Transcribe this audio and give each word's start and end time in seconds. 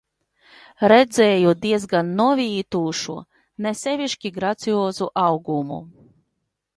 Redzēju 0.91 1.51
diezgan 1.65 2.07
novītušu, 2.21 3.17
ne 3.65 3.73
sevišķi 3.83 4.31
graciozu 4.39 5.11
augumu. 5.25 5.79